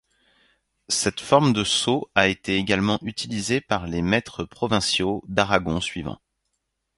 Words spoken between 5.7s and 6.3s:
suivants.